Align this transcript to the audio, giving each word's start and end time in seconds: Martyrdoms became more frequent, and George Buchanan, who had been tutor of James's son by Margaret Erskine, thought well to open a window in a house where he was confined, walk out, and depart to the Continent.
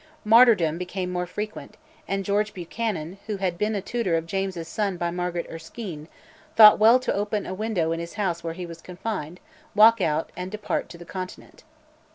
Martyrdoms 0.25 0.79
became 0.79 1.11
more 1.11 1.27
frequent, 1.27 1.77
and 2.07 2.25
George 2.25 2.55
Buchanan, 2.55 3.19
who 3.27 3.37
had 3.37 3.55
been 3.59 3.79
tutor 3.83 4.17
of 4.17 4.25
James's 4.25 4.67
son 4.67 4.97
by 4.97 5.11
Margaret 5.11 5.45
Erskine, 5.47 6.07
thought 6.55 6.79
well 6.79 6.97
to 6.99 7.13
open 7.13 7.45
a 7.45 7.53
window 7.53 7.91
in 7.91 7.99
a 8.01 8.07
house 8.07 8.43
where 8.43 8.55
he 8.55 8.65
was 8.65 8.81
confined, 8.81 9.39
walk 9.75 10.01
out, 10.01 10.31
and 10.35 10.49
depart 10.49 10.89
to 10.89 10.97
the 10.97 11.05
Continent. 11.05 11.63